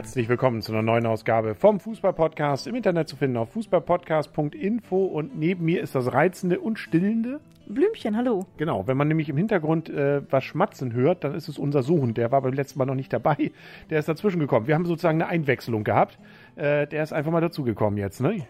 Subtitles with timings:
[0.00, 2.66] Herzlich willkommen zu einer neuen Ausgabe vom Fußballpodcast.
[2.66, 8.16] Im Internet zu finden auf fußballpodcast.info und neben mir ist das reizende und stillende Blümchen,
[8.16, 8.46] hallo.
[8.56, 12.14] Genau, wenn man nämlich im Hintergrund äh, was schmatzen hört, dann ist es unser Sohn.
[12.14, 13.52] Der war beim letzten Mal noch nicht dabei.
[13.90, 14.66] Der ist dazwischen gekommen.
[14.66, 16.18] Wir haben sozusagen eine Einwechslung gehabt.
[16.56, 18.46] Äh, der ist einfach mal dazugekommen jetzt, ne?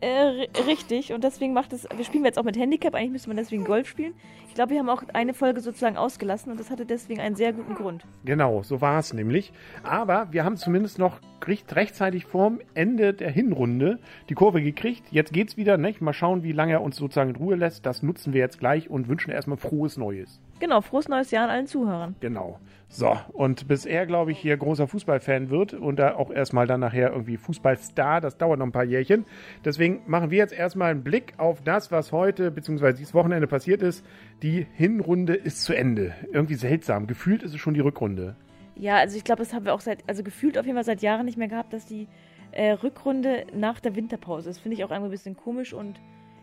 [0.00, 1.86] Äh, richtig, und deswegen macht es.
[1.94, 4.14] Wir spielen jetzt auch mit Handicap, eigentlich müsste man deswegen Golf spielen.
[4.48, 7.52] Ich glaube, wir haben auch eine Folge sozusagen ausgelassen und das hatte deswegen einen sehr
[7.52, 8.04] guten Grund.
[8.24, 9.52] Genau, so war es nämlich.
[9.82, 15.04] Aber wir haben zumindest noch recht, rechtzeitig vorm Ende der Hinrunde die Kurve gekriegt.
[15.10, 16.00] Jetzt geht's wieder, nicht?
[16.00, 17.84] Mal schauen, wie lange er uns sozusagen in Ruhe lässt.
[17.86, 20.40] Das nutzen wir jetzt gleich und wünschen erstmal frohes Neues.
[20.60, 22.16] Genau, frohes neues Jahr an allen Zuhörern.
[22.20, 22.58] Genau.
[22.92, 26.80] So, und bis er, glaube ich, hier großer Fußballfan wird und da auch erstmal dann
[26.80, 29.24] nachher irgendwie Fußballstar, das dauert noch ein paar Jährchen.
[29.64, 32.92] Deswegen machen wir jetzt erstmal einen Blick auf das, was heute bzw.
[32.92, 34.04] dieses Wochenende passiert ist.
[34.42, 36.14] Die Hinrunde ist zu Ende.
[36.32, 37.06] Irgendwie seltsam.
[37.06, 38.36] Gefühlt ist es schon die Rückrunde.
[38.76, 41.02] Ja, also ich glaube, das haben wir auch seit, also gefühlt auf jeden Fall seit
[41.02, 42.08] Jahren nicht mehr gehabt, dass die
[42.52, 44.58] äh, Rückrunde nach der Winterpause ist.
[44.58, 46.00] Finde ich auch irgendwie ein bisschen komisch und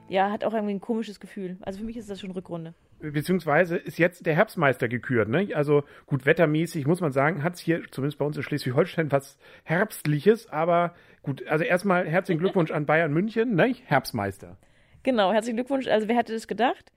[0.09, 1.57] ja, hat auch irgendwie ein komisches Gefühl.
[1.61, 2.73] Also für mich ist das schon Rückrunde.
[2.99, 5.49] Beziehungsweise ist jetzt der Herbstmeister gekürt, ne?
[5.53, 9.37] Also gut, wettermäßig muss man sagen, hat es hier zumindest bei uns in Schleswig-Holstein was
[9.63, 10.95] Herbstliches, aber
[11.27, 13.75] gut, also erstmal herzlichen Glückwunsch an Bayern München, ne?
[13.85, 14.57] Herbstmeister.
[15.03, 15.87] Genau, herzlichen Glückwunsch.
[15.87, 16.91] Also wer hätte das gedacht?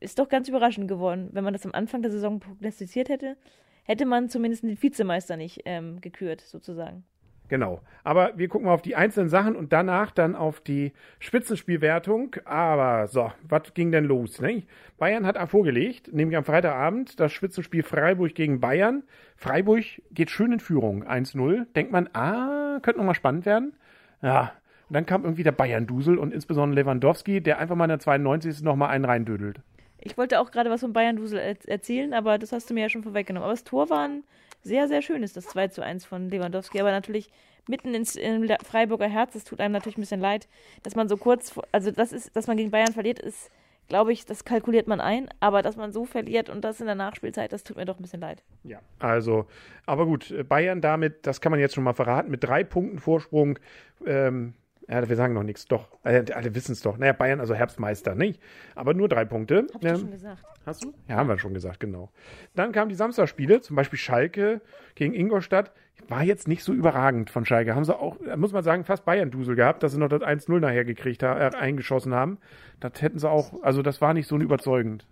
[0.00, 1.30] Ist doch ganz überraschend geworden.
[1.32, 3.36] Wenn man das am Anfang der Saison prognostiziert hätte,
[3.84, 7.04] hätte man zumindest den Vizemeister nicht ähm, gekürt, sozusagen.
[7.48, 7.80] Genau.
[8.04, 12.36] Aber wir gucken mal auf die einzelnen Sachen und danach dann auf die Spitzenspielwertung.
[12.44, 14.40] Aber so, was ging denn los?
[14.40, 14.64] Ne?
[14.98, 19.02] Bayern hat vorgelegt, nämlich am Freitagabend, das Spitzenspiel Freiburg gegen Bayern.
[19.36, 21.66] Freiburg geht schön in Führung, 1-0.
[21.74, 23.72] Denkt man, ah, könnte nochmal spannend werden.
[24.20, 24.52] Ja,
[24.88, 28.62] und dann kam irgendwie der Bayern-Dusel und insbesondere Lewandowski, der einfach mal in der 92.
[28.62, 29.60] nochmal einen reindödelt.
[30.00, 33.02] Ich wollte auch gerade was vom Bayern-Dusel erzählen, aber das hast du mir ja schon
[33.02, 33.44] vorweggenommen.
[33.44, 34.24] Aber das Tor war ein
[34.62, 36.80] sehr, sehr schön, ist das 2 zu 1 von Lewandowski.
[36.80, 37.30] Aber natürlich
[37.68, 39.34] mitten ins in Freiburger Herz.
[39.34, 40.48] Es tut einem natürlich ein bisschen leid,
[40.82, 43.50] dass man so kurz, also das ist, dass man gegen Bayern verliert, ist,
[43.88, 45.28] glaube ich, das kalkuliert man ein.
[45.40, 48.02] Aber dass man so verliert und das in der Nachspielzeit, das tut mir doch ein
[48.02, 48.42] bisschen leid.
[48.64, 49.46] Ja, also,
[49.86, 53.58] aber gut, Bayern damit, das kann man jetzt schon mal verraten, mit drei Punkten Vorsprung.
[54.06, 54.54] Ähm,
[54.90, 55.66] ja, wir sagen noch nichts.
[55.66, 56.96] Doch, äh, alle wissen es doch.
[56.96, 58.40] Naja, Bayern, also Herbstmeister, nicht?
[58.74, 59.66] Aber nur drei Punkte.
[59.74, 60.42] Hab ich ähm, schon gesagt.
[60.64, 60.94] Hast du?
[61.08, 62.10] Ja, haben wir schon gesagt, genau.
[62.54, 64.62] Dann kamen die Samstagspiele, zum Beispiel Schalke
[64.94, 65.72] gegen Ingolstadt.
[66.08, 67.74] War jetzt nicht so überragend von Schalke.
[67.74, 70.84] Haben sie auch, muss man sagen, fast Bayern-Dusel gehabt, dass sie noch das 1-0 nachher
[70.84, 72.38] gekriegt haben, äh, eingeschossen haben.
[72.80, 75.04] Das hätten sie auch, also das war nicht so überzeugend.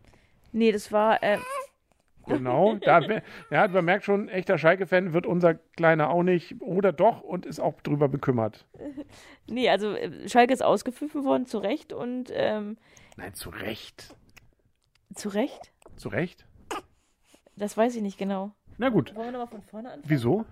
[0.53, 1.37] Nee, das war, äh,
[2.27, 3.01] Genau, da,
[3.51, 7.61] ja, man merkt schon, echter Schalke-Fan wird unser Kleiner auch nicht oder doch und ist
[7.61, 8.67] auch drüber bekümmert.
[9.49, 12.33] Nee, also äh, Schalke ist ausgepfiffen worden, zu Recht und.
[12.35, 12.79] Ähm,
[13.17, 14.17] Nein, zu Recht.
[15.15, 15.73] Zu Recht?
[15.95, 16.45] Zu Recht?
[17.55, 18.51] Das weiß ich nicht genau.
[18.77, 19.15] Na gut.
[19.15, 20.11] Wollen wir nochmal von vorne anfangen?
[20.11, 20.45] Wieso?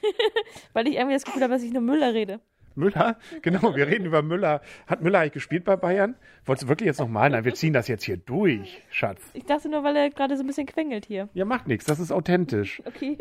[0.72, 2.40] Weil ich irgendwie das Gefühl habe, dass ich nur Müller rede.
[2.76, 3.16] Müller?
[3.42, 4.60] Genau, wir reden über Müller.
[4.86, 6.16] Hat Müller eigentlich gespielt bei Bayern?
[6.44, 7.30] Wolltest du wirklich jetzt nochmal?
[7.30, 9.22] Nein, wir ziehen das jetzt hier durch, Schatz.
[9.34, 11.28] Ich dachte nur, weil er gerade so ein bisschen quengelt hier.
[11.34, 12.82] Ja, macht nichts, das ist authentisch.
[12.84, 13.18] Okay.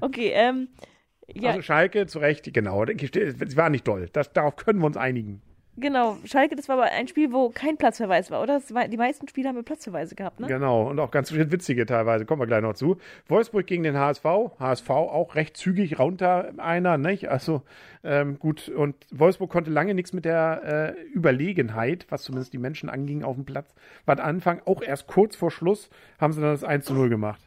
[0.00, 0.68] Okay, ähm.
[1.34, 1.50] Ja.
[1.50, 2.84] Also Schalke, zu Recht, genau.
[2.84, 4.08] Sie war nicht doll.
[4.12, 5.40] Das, darauf können wir uns einigen.
[5.78, 8.60] Genau, Schalke, das war aber ein Spiel, wo kein Platzverweis war, oder?
[8.70, 10.46] War, die meisten Spiele haben wir Platzverweise gehabt, ne?
[10.46, 12.98] Genau, und auch ganz witzige teilweise, kommen wir gleich noch zu.
[13.28, 14.24] Wolfsburg gegen den HSV,
[14.58, 17.30] HSV auch recht zügig runter einer, nicht?
[17.30, 17.62] Also
[18.04, 22.90] ähm, gut, und Wolfsburg konnte lange nichts mit der äh, Überlegenheit, was zumindest die Menschen
[22.90, 25.88] anging auf dem Platz, war Anfang, auch erst kurz vor Schluss
[26.20, 27.40] haben sie dann das 1 zu 0 gemacht.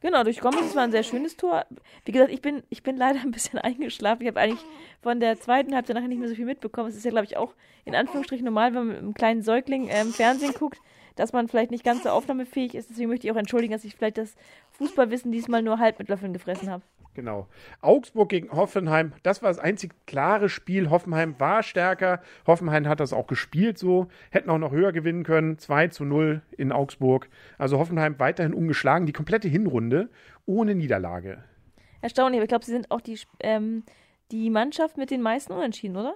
[0.00, 1.66] Genau, durch Gomez, das war ein sehr schönes Tor.
[2.04, 4.22] Wie gesagt, ich bin, ich bin leider ein bisschen eingeschlafen.
[4.22, 4.64] Ich habe eigentlich
[5.02, 6.88] von der zweiten Halbzeit nachher nicht mehr so viel mitbekommen.
[6.88, 7.54] Es ist ja, glaube ich, auch
[7.84, 10.78] in Anführungsstrichen normal, wenn man mit einem kleinen Säugling ähm, Fernsehen guckt,
[11.16, 12.90] dass man vielleicht nicht ganz so aufnahmefähig ist.
[12.90, 14.36] Deswegen möchte ich auch entschuldigen, dass ich vielleicht das
[14.72, 16.84] Fußballwissen diesmal nur halb mit Löffeln gefressen habe.
[17.14, 17.48] Genau.
[17.80, 20.88] Augsburg gegen Hoffenheim, das war das einzig klare Spiel.
[20.88, 22.20] Hoffenheim war stärker.
[22.46, 24.06] Hoffenheim hat das auch gespielt so.
[24.30, 25.58] Hätten auch noch höher gewinnen können.
[25.58, 27.28] 2 zu 0 in Augsburg.
[27.58, 29.06] Also Hoffenheim weiterhin ungeschlagen.
[29.06, 30.10] Die komplette Hinrunde
[30.46, 31.42] ohne Niederlage.
[32.00, 33.82] Erstaunlich, aber ich glaube, sie sind auch die, ähm,
[34.30, 36.14] die Mannschaft mit den meisten Unentschieden, oder?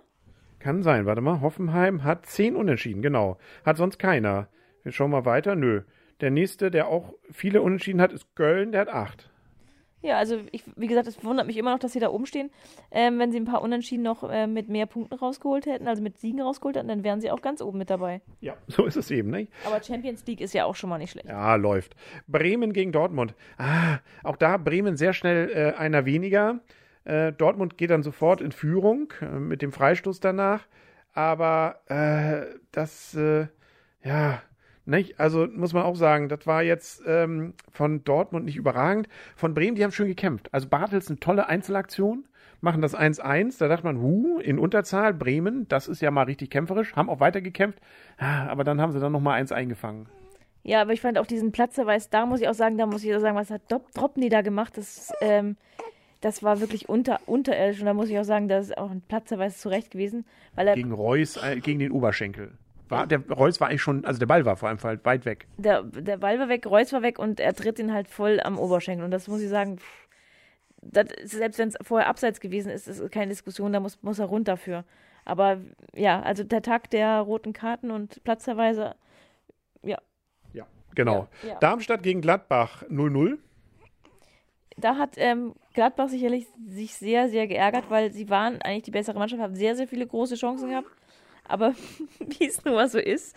[0.61, 1.07] Kann sein.
[1.07, 1.41] Warte mal.
[1.41, 3.39] Hoffenheim hat 10 Unentschieden, genau.
[3.65, 4.49] Hat sonst keiner.
[4.85, 5.57] Wir schauen mal weiter.
[5.57, 5.83] Nö.
[6.21, 8.71] Der nächste, der auch viele Unentschieden hat, ist Köln.
[8.71, 9.32] Der hat 8.
[10.03, 12.51] Ja, also ich, wie gesagt, es wundert mich immer noch, dass sie da oben stehen.
[12.91, 16.19] Ähm, wenn sie ein paar Unentschieden noch äh, mit mehr Punkten rausgeholt hätten, also mit
[16.19, 18.21] Siegen rausgeholt hätten, dann wären sie auch ganz oben mit dabei.
[18.41, 19.47] Ja, so ist es eben, ne?
[19.65, 21.29] Aber Champions League ist ja auch schon mal nicht schlecht.
[21.29, 21.95] Ja, läuft.
[22.27, 23.35] Bremen gegen Dortmund.
[23.59, 26.61] Ah, auch da Bremen sehr schnell äh, einer weniger.
[27.05, 30.67] Äh, Dortmund geht dann sofort in Führung äh, mit dem Freistoß danach.
[31.15, 33.47] Aber äh, das, äh,
[34.03, 34.43] ja,
[34.85, 35.21] Nicht?
[35.21, 39.09] Also muss man auch sagen, das war jetzt ähm, von Dortmund nicht überragend.
[39.37, 40.53] Von Bremen, die haben schön gekämpft.
[40.53, 42.25] Also Bartels eine tolle Einzelaktion,
[42.61, 43.59] machen das 1-1.
[43.59, 47.21] Da dachte man, hu, in Unterzahl, Bremen, das ist ja mal richtig kämpferisch, haben auch
[47.21, 47.81] weiter gekämpft.
[48.19, 50.07] Ah, aber dann haben sie dann nochmal eins eingefangen.
[50.65, 53.15] Ja, aber ich fand auch diesen Platzverweis, da muss ich auch sagen, da muss ich
[53.15, 53.63] auch sagen, was hat
[53.95, 54.77] Dropney da gemacht?
[54.77, 55.57] Das, ähm,
[56.21, 59.03] das war wirklich unter, unterirdisch und da muss ich auch sagen, das ist auch ein
[59.03, 60.25] Platzverweis zurecht gewesen.
[60.55, 62.53] Weil er, Gegen Reus, äh, gegen den Oberschenkel.
[62.93, 65.47] War, der Reus war eigentlich schon, also der Ball war vor allem halt weit weg.
[65.57, 68.59] Der, der Ball war weg, Reus war weg und er tritt ihn halt voll am
[68.59, 69.05] Oberschenkel.
[69.05, 70.09] Und das muss ich sagen, pff,
[70.83, 74.27] das, selbst wenn es vorher abseits gewesen ist, ist keine Diskussion, da muss, muss er
[74.27, 74.85] runter für.
[75.25, 75.61] Aber
[75.95, 78.97] ja, also der Tag der roten Karten und Platzverweise,
[79.83, 79.99] ja.
[80.53, 81.29] Ja, genau.
[81.43, 81.59] Ja, ja.
[81.61, 83.39] Darmstadt gegen Gladbach 0-0.
[84.77, 89.19] Da hat ähm, Gladbach sicherlich sich sehr, sehr geärgert, weil sie waren eigentlich die bessere
[89.19, 90.89] Mannschaft, haben sehr, sehr viele große Chancen gehabt.
[91.45, 91.75] Aber
[92.39, 93.37] wie es nun mal so ist,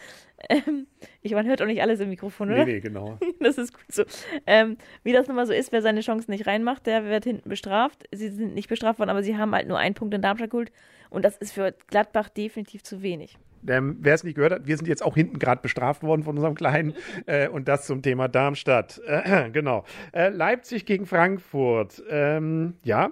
[0.50, 0.88] ähm,
[1.22, 2.66] ich, man hört auch nicht alles im Mikrofon, oder?
[2.66, 3.18] Nee, nee, genau.
[3.40, 4.04] Das ist gut so.
[4.46, 7.50] Ähm, wie das nun mal so ist, wer seine Chancen nicht reinmacht, der wird hinten
[7.50, 8.08] bestraft.
[8.12, 10.72] Sie sind nicht bestraft worden, aber sie haben halt nur einen Punkt in Darmstadt geholt.
[11.10, 13.38] Und das ist für Gladbach definitiv zu wenig.
[13.68, 16.36] Ähm, Wer es nicht gehört hat, wir sind jetzt auch hinten gerade bestraft worden von
[16.36, 16.94] unserem Kleinen.
[17.28, 19.02] Äh, und das zum Thema Darmstadt.
[19.08, 19.84] Äh, genau.
[20.12, 22.04] Äh, Leipzig gegen Frankfurt.
[22.10, 23.12] Ähm, ja,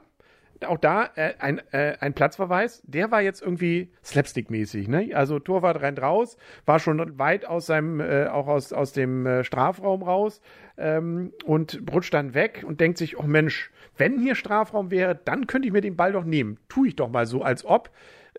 [0.66, 2.82] auch da äh, ein, äh, ein Platzverweis.
[2.86, 4.88] Der war jetzt irgendwie slapstick-mäßig.
[4.88, 5.12] Ne?
[5.14, 9.44] Also Torwart rennt raus, war schon weit aus seinem, äh, auch aus, aus dem äh,
[9.44, 10.42] Strafraum raus
[10.78, 15.48] ähm, und rutscht dann weg und denkt sich, oh Mensch, wenn hier Strafraum wäre, dann
[15.48, 16.58] könnte ich mir den Ball doch nehmen.
[16.70, 17.90] Tue ich doch mal so, als ob.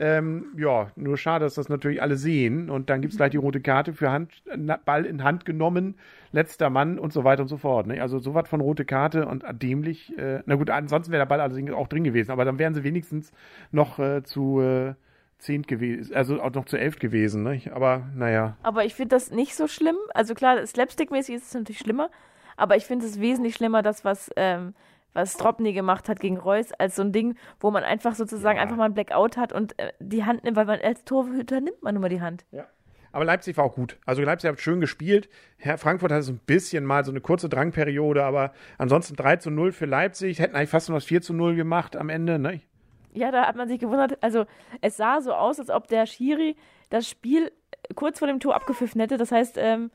[0.00, 2.68] Ähm, ja, nur schade, dass das natürlich alle sehen.
[2.68, 4.42] Und dann gibt es gleich die rote Karte für Hand,
[4.84, 5.94] Ball in Hand genommen,
[6.32, 7.86] letzter Mann und so weiter und so fort.
[7.86, 8.02] Ne?
[8.02, 10.16] Also so was von rote Karte und dämlich.
[10.18, 12.32] Äh, na gut, ansonsten wäre der Ball allerdings auch drin gewesen.
[12.32, 13.32] Aber dann wären sie wenigstens
[13.70, 14.94] noch äh, zu äh,
[15.38, 17.42] zehnt gewesen, also auch noch zu elf gewesen.
[17.42, 17.60] Ne?
[17.72, 18.56] Aber naja.
[18.62, 19.96] Aber ich finde das nicht so schlimm.
[20.14, 22.10] Also klar, slapstick-mäßig ist es natürlich schlimmer.
[22.56, 24.74] Aber ich finde es wesentlich schlimmer, das, was ähm,
[25.14, 28.62] was Stropny gemacht hat gegen Reus, als so ein Ding, wo man einfach sozusagen Ja.
[28.62, 31.82] einfach mal ein Blackout hat und äh, die Hand nimmt, weil man als Torhüter nimmt
[31.82, 32.44] man immer die Hand.
[32.50, 32.66] Ja.
[33.12, 33.96] Aber Leipzig war auch gut.
[34.06, 35.28] Also Leipzig hat schön gespielt.
[35.56, 39.50] Herr Frankfurt hatte so ein bisschen mal so eine kurze Drangperiode, aber ansonsten 3 zu
[39.52, 40.40] 0 für Leipzig.
[40.40, 42.60] Hätten eigentlich fast nur das 4 zu 0 gemacht am Ende, ne?
[43.12, 44.18] Ja, da hat man sich gewundert.
[44.20, 44.46] Also
[44.80, 46.56] es sah so aus, als ob der Schiri
[46.90, 47.52] das Spiel
[47.94, 49.16] kurz vor dem Tor abgepfiffen hätte.
[49.16, 49.92] Das heißt, ähm,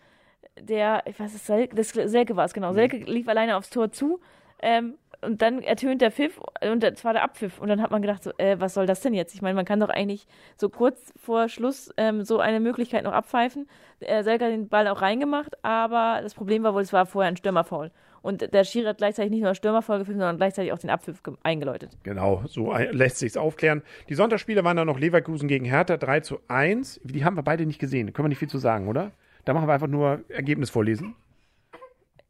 [0.57, 2.71] der, ich weiß es, Selke, das Selke war es genau.
[2.71, 4.21] Selke lief alleine aufs Tor zu.
[4.61, 6.39] Ähm, und dann ertönt der Pfiff
[6.71, 7.59] und das war der Abpfiff.
[7.59, 9.33] Und dann hat man gedacht, so, äh, was soll das denn jetzt?
[9.35, 10.27] Ich meine, man kann doch eigentlich
[10.57, 13.67] so kurz vor Schluss ähm, so eine Möglichkeit noch abpfeifen.
[13.99, 17.29] Äh, Selke hat den Ball auch reingemacht, aber das Problem war wohl, es war vorher
[17.29, 17.91] ein Stürmerfoul.
[18.21, 21.35] Und der Schiri hat gleichzeitig nicht nur Stürmerfoul gepfiffen, sondern gleichzeitig auch den Abpfiff ge-
[21.43, 21.91] eingeläutet.
[22.03, 23.81] Genau, so lässt sich's aufklären.
[24.09, 26.99] Die Sonntagsspiele waren dann noch Leverkusen gegen Hertha 3 zu 1.
[27.03, 28.07] Die haben wir beide nicht gesehen.
[28.07, 29.11] Da können wir nicht viel zu sagen, oder?
[29.45, 31.15] Da machen wir einfach nur Ergebnis vorlesen.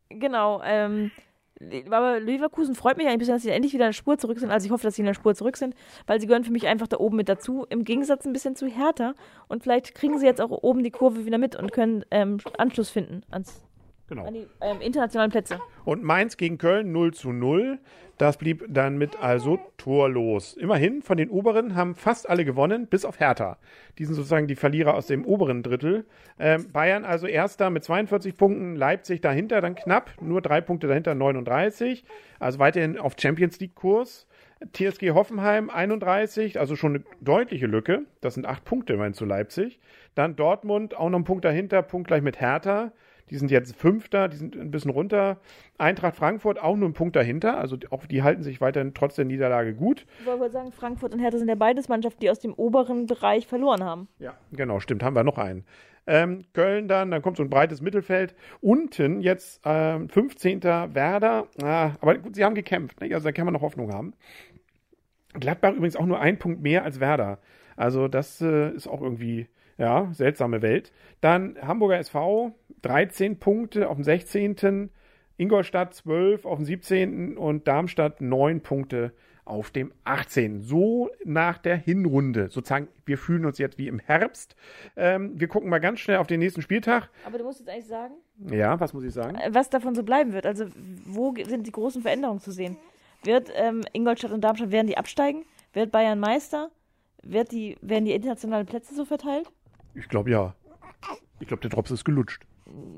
[0.09, 1.11] Genau, ähm,
[1.89, 4.49] aber Leverkusen freut mich ein bisschen, dass sie endlich wieder in der Spur zurück sind.
[4.49, 5.75] Also ich hoffe, dass sie in der Spur zurück sind,
[6.07, 7.65] weil sie gehören für mich einfach da oben mit dazu.
[7.69, 9.13] Im Gegensatz ein bisschen zu Hertha.
[9.47, 12.89] Und vielleicht kriegen sie jetzt auch oben die Kurve wieder mit und können ähm, Anschluss
[12.89, 13.61] finden ans,
[14.09, 14.25] Genau.
[14.25, 15.59] an die ähm, internationalen Plätze.
[15.85, 17.79] Und Mainz gegen Köln 0 zu 0.
[18.17, 20.53] Das blieb dann mit also torlos.
[20.57, 23.57] Immerhin, von den oberen haben fast alle gewonnen, bis auf Hertha.
[23.97, 26.05] Die sind sozusagen die Verlierer aus dem oberen Drittel.
[26.37, 31.15] Ähm, Bayern also erster mit 42 Punkten, Leipzig dahinter dann knapp, nur drei Punkte dahinter
[31.15, 32.03] 39.
[32.39, 34.27] Also weiterhin auf Champions League Kurs.
[34.73, 38.01] TSG Hoffenheim 31, also schon eine deutliche Lücke.
[38.19, 39.79] Das sind acht Punkte immerhin zu Leipzig.
[40.15, 42.91] Dann Dortmund auch noch einen Punkt dahinter, punktgleich mit Hertha.
[43.29, 45.37] Die sind jetzt Fünfter, die sind ein bisschen runter.
[45.77, 47.57] Eintracht Frankfurt auch nur einen Punkt dahinter.
[47.57, 50.05] Also auch die halten sich weiterhin trotz der Niederlage gut.
[50.19, 53.47] Ich wollte sagen, Frankfurt und Hertha sind ja beides Mannschaften, die aus dem oberen Bereich
[53.47, 54.07] verloren haben.
[54.19, 55.03] Ja, genau, stimmt.
[55.03, 55.65] Haben wir noch einen.
[56.07, 58.33] Ähm, Köln dann, dann kommt so ein breites Mittelfeld.
[58.61, 60.63] Unten jetzt ähm, 15.
[60.63, 61.47] Werder.
[61.61, 62.99] Ah, aber gut, sie haben gekämpft.
[62.99, 63.13] Ne?
[63.13, 64.13] Also da kann man noch Hoffnung haben.
[65.33, 67.37] Gladbach übrigens auch nur ein Punkt mehr als Werder.
[67.75, 70.91] Also das äh, ist auch irgendwie, ja, seltsame Welt.
[71.21, 74.89] Dann Hamburger SV, 13 Punkte auf dem 16.
[75.37, 77.37] Ingolstadt 12 auf dem 17.
[77.37, 79.13] und Darmstadt 9 Punkte
[79.45, 80.61] auf dem 18.
[80.61, 82.49] So nach der Hinrunde.
[82.49, 84.55] Sozusagen, wir fühlen uns jetzt wie im Herbst.
[84.95, 87.09] Ähm, wir gucken mal ganz schnell auf den nächsten Spieltag.
[87.25, 88.13] Aber du musst jetzt eigentlich sagen,
[88.51, 89.35] Ja, was muss ich sagen?
[89.37, 90.45] äh, was davon so bleiben wird.
[90.45, 90.65] Also
[91.05, 92.77] wo sind die großen Veränderungen zu sehen?
[93.23, 95.45] Wird ähm, Ingolstadt und Darmstadt, werden die absteigen?
[95.73, 96.69] Wird Bayern Meister?
[97.23, 99.49] Wird die, werden die internationalen Plätze so verteilt?
[99.95, 100.53] Ich glaube ja.
[101.39, 102.43] Ich glaube, der Drops ist gelutscht.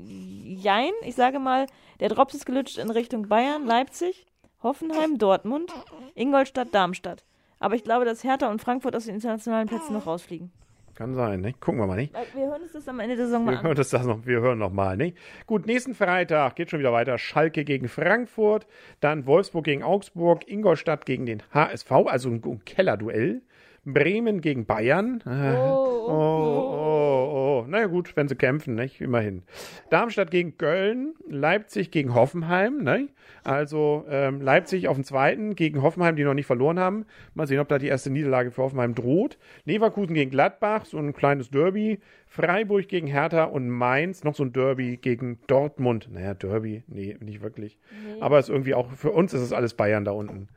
[0.04, 1.66] Jein, ich sage mal,
[2.00, 4.26] der Drops ist gelutscht in Richtung Bayern, Leipzig,
[4.62, 5.72] Hoffenheim, Dortmund,
[6.14, 7.24] Ingolstadt, Darmstadt.
[7.58, 10.50] Aber ich glaube, dass Hertha und Frankfurt aus den internationalen Plätzen noch rausfliegen.
[10.94, 11.54] Kann sein, ne?
[11.54, 12.12] Gucken wir mal, nicht?
[12.34, 13.64] Wir hören uns das am Ende der Saison mal Wir an.
[13.64, 15.16] hören, das das noch, wir hören noch mal, nicht?
[15.46, 17.16] Gut, nächsten Freitag geht schon wieder weiter.
[17.16, 18.66] Schalke gegen Frankfurt,
[19.00, 23.42] dann Wolfsburg gegen Augsburg, Ingolstadt gegen den HSV, also ein Kellerduell.
[23.84, 25.22] Bremen gegen Bayern.
[25.26, 27.64] Äh, Oh, oh, oh, oh.
[27.68, 29.00] Naja gut, wenn sie kämpfen, nicht?
[29.00, 29.42] Immerhin.
[29.90, 33.08] Darmstadt gegen Köln, Leipzig gegen Hoffenheim, ne?
[33.44, 37.06] Also ähm, Leipzig auf dem zweiten gegen Hoffenheim, die noch nicht verloren haben.
[37.34, 39.38] Mal sehen, ob da die erste Niederlage für Hoffenheim droht.
[39.64, 42.00] Leverkusen gegen Gladbach, so ein kleines Derby.
[42.26, 46.08] Freiburg gegen Hertha und Mainz, noch so ein Derby gegen Dortmund.
[46.12, 47.78] Naja, Derby, nee, nicht wirklich.
[48.20, 50.48] Aber ist irgendwie auch, für uns ist es alles Bayern da unten.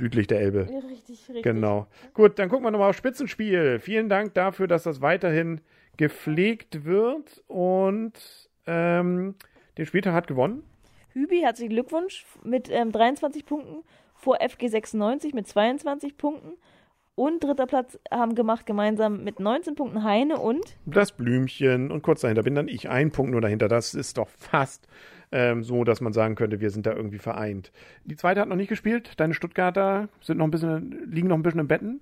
[0.00, 0.60] Südlich der Elbe.
[0.60, 1.42] Richtig, richtig.
[1.42, 1.86] Genau.
[2.14, 3.78] Gut, dann gucken wir nochmal auf Spitzenspiel.
[3.80, 5.60] Vielen Dank dafür, dass das weiterhin
[5.98, 7.44] gepflegt wird.
[7.48, 8.14] Und
[8.66, 9.34] ähm,
[9.76, 10.62] den Spieltag hat gewonnen.
[11.12, 13.82] Hübi, herzlichen Glückwunsch mit ähm, 23 Punkten
[14.14, 16.56] vor FG 96 mit 22 Punkten.
[17.20, 22.22] Und dritter Platz haben gemacht gemeinsam mit 19 Punkten Heine und Das Blümchen und kurz
[22.22, 22.88] dahinter bin dann ich.
[22.88, 23.68] Ein Punkt nur dahinter.
[23.68, 24.88] Das ist doch fast
[25.30, 27.72] ähm, so, dass man sagen könnte, wir sind da irgendwie vereint.
[28.06, 29.12] Die zweite hat noch nicht gespielt.
[29.18, 32.00] Deine Stuttgarter sind noch ein bisschen, liegen noch ein bisschen im Betten.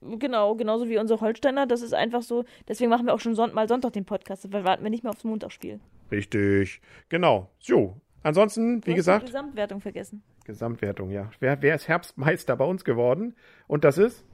[0.00, 1.66] genau, genauso wie unsere Holsteiner.
[1.66, 2.46] Das ist einfach so.
[2.68, 5.12] Deswegen machen wir auch schon Son mal Sonntag den Podcast, weil warten wir nicht mehr
[5.12, 5.78] aufs Montagsspiel.
[6.10, 6.80] Richtig.
[7.10, 7.50] Genau.
[7.58, 8.00] So.
[8.22, 10.22] Ansonsten, wie hast die gesagt, Gesamtwertung vergessen.
[10.46, 11.30] Gesamtwertung, ja.
[11.38, 13.34] Wer, wer ist Herbstmeister bei uns geworden?
[13.66, 14.24] Und das ist?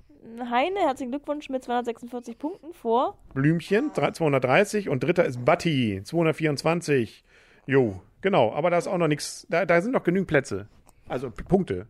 [0.50, 3.19] Heine, herzlichen Glückwunsch mit 246 Punkten vor.
[3.35, 7.25] Blümchen, drei- 230 und dritter ist Batti, 224.
[7.66, 10.69] Jo, genau, aber da ist auch noch nichts, da, da sind noch genügend Plätze.
[11.09, 11.87] Also Punkte,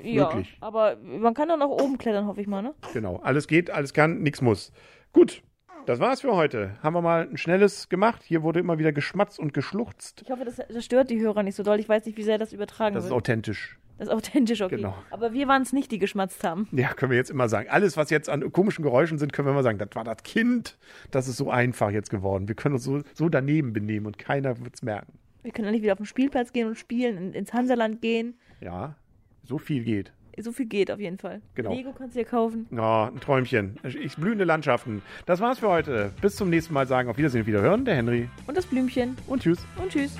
[0.00, 0.56] Ja, Möglich.
[0.60, 2.74] aber man kann dann nach oben klettern, hoffe ich mal, ne?
[2.92, 3.16] genau.
[3.22, 4.72] Alles geht, alles kann, nichts muss.
[5.12, 5.42] Gut,
[5.86, 6.76] das war's für heute.
[6.82, 8.22] Haben wir mal ein schnelles gemacht.
[8.22, 10.22] Hier wurde immer wieder geschmatzt und geschluchzt.
[10.24, 11.78] Ich hoffe, das, das stört die Hörer nicht so doll.
[11.80, 13.10] Ich weiß nicht, wie sehr das übertragen Das wird.
[13.10, 14.44] Das ist authentisch, okay.
[14.68, 14.94] Genau.
[15.10, 16.68] Aber wir waren es nicht, die geschmatzt haben.
[16.72, 17.68] Ja, können wir jetzt immer sagen.
[17.68, 20.76] Alles, was jetzt an komischen Geräuschen sind, können wir immer sagen, das war das Kind.
[21.10, 22.48] Das ist so einfach jetzt geworden.
[22.48, 25.18] Wir können uns so, so daneben benehmen und keiner wird's merken.
[25.42, 28.34] Wir können dann nicht wieder auf den Spielplatz gehen und spielen, in, ins Hansaland gehen.
[28.60, 28.96] Ja,
[29.44, 30.12] so viel geht.
[30.38, 31.42] So viel geht auf jeden Fall.
[31.54, 31.72] Genau.
[31.72, 32.66] Lego kannst du dir kaufen.
[32.72, 33.78] Oh, ein Träumchen.
[33.84, 35.02] Ich blühende Landschaften.
[35.26, 36.12] Das war's für heute.
[36.20, 37.84] Bis zum nächsten Mal sagen auf Wiedersehen und Wiederhören.
[37.84, 38.28] Der Henry.
[38.46, 39.16] Und das Blümchen.
[39.28, 39.64] Und tschüss.
[39.80, 40.16] Und tschüss.